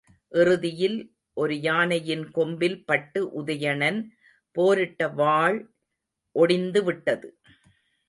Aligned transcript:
இறுதியில் 0.31 0.97
ஒரு 1.37 1.55
யானையின் 1.61 2.31
கொம்பில் 2.31 2.85
பட்டு 2.85 3.21
உதயணன் 3.41 3.99
போரிட்ட 4.55 5.07
வாள் 5.13 5.59
ஒடிந்துவிட்டது. 6.35 7.29